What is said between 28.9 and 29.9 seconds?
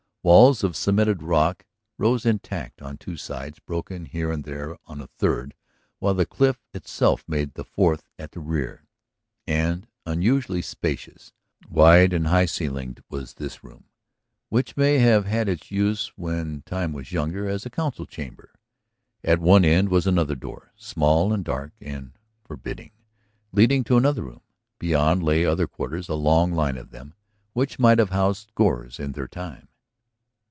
in their time.